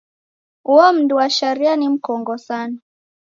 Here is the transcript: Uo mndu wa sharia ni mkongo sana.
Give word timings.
Uo 0.71 0.87
mndu 0.93 1.15
wa 1.15 1.29
sharia 1.29 1.75
ni 1.75 1.89
mkongo 1.89 2.37
sana. 2.37 2.79